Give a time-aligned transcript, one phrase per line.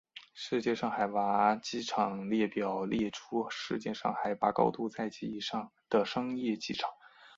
[0.33, 6.89] 世界最高海拔机场列表列出世界上海拔高度在及以上的商业机场。